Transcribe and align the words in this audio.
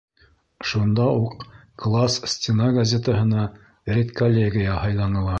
Шунда 0.69 1.03
уҡ 1.25 1.43
класс 1.83 2.17
стена 2.31 2.69
газетаһына 2.77 3.43
редколлегия 3.97 4.79
һайланылар. 4.87 5.29